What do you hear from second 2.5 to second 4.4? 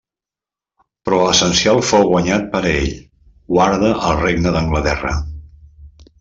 per a ell: guarda el